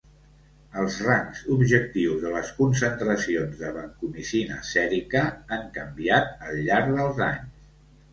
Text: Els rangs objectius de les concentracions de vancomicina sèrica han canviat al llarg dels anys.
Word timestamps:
Els 0.83 0.95
rangs 1.07 1.41
objectius 1.55 2.23
de 2.23 2.31
les 2.35 2.47
concentracions 2.61 3.53
de 3.59 3.69
vancomicina 3.75 4.57
sèrica 4.71 5.21
han 5.59 5.69
canviat 5.77 6.33
al 6.49 6.57
llarg 6.71 6.91
dels 6.97 7.21
anys. 7.27 7.61